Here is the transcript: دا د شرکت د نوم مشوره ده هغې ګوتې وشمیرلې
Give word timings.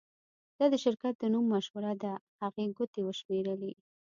دا 0.57 0.65
د 0.73 0.75
شرکت 0.83 1.13
د 1.19 1.23
نوم 1.33 1.45
مشوره 1.53 1.93
ده 2.03 2.13
هغې 2.41 2.65
ګوتې 2.77 3.01
وشمیرلې 3.03 3.73